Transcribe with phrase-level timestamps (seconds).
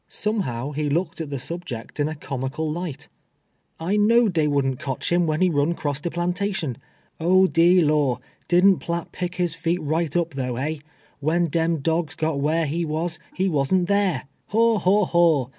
[0.09, 3.07] Somehow, he looked at the subject in a comical light."
[3.79, 6.77] I I'fiow'd dey wouhrnt cotch him, when he run cross de phmtation.(),
[7.53, 8.17] de lor',
[8.49, 10.81] did'nt Piatt ])ick his feet right np, tho', hey?
[11.19, 15.49] "When deni dogs got wliar he •was, he was'nt da/'— haw, haw, haw